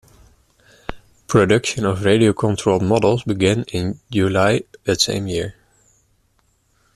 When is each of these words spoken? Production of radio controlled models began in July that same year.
Production 1.27 1.85
of 1.85 2.03
radio 2.03 2.33
controlled 2.33 2.81
models 2.81 3.21
began 3.21 3.65
in 3.65 3.99
July 4.09 4.61
that 4.85 4.99
same 4.99 5.27
year. 5.27 5.53